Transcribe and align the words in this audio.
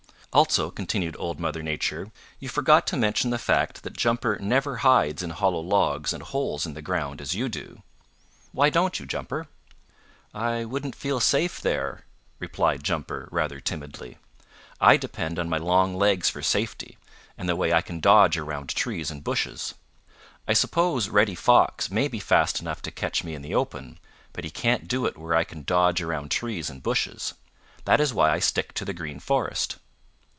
"Also," 0.33 0.71
continued 0.71 1.17
Old 1.19 1.41
Mother 1.41 1.61
Nature, 1.61 2.09
"you 2.39 2.47
forgot 2.47 2.87
to 2.87 2.95
mention 2.95 3.31
the 3.31 3.37
fact 3.37 3.83
that 3.83 3.97
Jumper 3.97 4.39
never 4.39 4.77
hides 4.77 5.21
in 5.21 5.31
hollow 5.31 5.59
logs 5.59 6.13
and 6.13 6.23
holes 6.23 6.65
in 6.65 6.73
the 6.73 6.81
ground 6.81 7.19
as 7.19 7.35
you 7.35 7.49
do. 7.49 7.83
Why 8.53 8.69
don't 8.69 8.97
you, 8.97 9.05
Jumper?" 9.05 9.49
"I 10.33 10.63
wouldn't 10.63 10.95
feel 10.95 11.19
safe 11.19 11.59
there," 11.59 12.05
replied 12.39 12.81
Jumper 12.81 13.27
rather 13.29 13.59
timidly. 13.59 14.19
"I 14.79 14.95
depend 14.95 15.37
on 15.37 15.49
my 15.49 15.57
long 15.57 15.97
legs 15.97 16.29
for 16.29 16.41
safety, 16.41 16.97
and 17.37 17.49
the 17.49 17.57
way 17.57 17.73
I 17.73 17.81
can 17.81 17.99
dodge 17.99 18.37
around 18.37 18.69
trees 18.69 19.11
and 19.11 19.21
bushes. 19.21 19.73
I 20.47 20.53
suppose 20.53 21.09
Reddy 21.09 21.35
Fox 21.35 21.91
may 21.91 22.07
be 22.07 22.19
fast 22.21 22.61
enough 22.61 22.81
to 22.83 22.89
catch 22.91 23.21
me 23.25 23.35
in 23.35 23.41
the 23.41 23.53
open, 23.55 23.99
but 24.31 24.45
he 24.45 24.49
can't 24.49 24.87
do 24.87 25.05
it 25.05 25.17
where 25.17 25.35
I 25.35 25.43
can 25.43 25.63
dodge 25.63 26.01
around 26.01 26.31
trees 26.31 26.69
and 26.69 26.81
bushes. 26.81 27.33
That 27.83 27.99
is 27.99 28.13
why 28.13 28.31
I 28.31 28.39
stick 28.39 28.71
to 28.75 28.85
the 28.85 28.93
Green 28.93 29.19
Forest. 29.19 29.75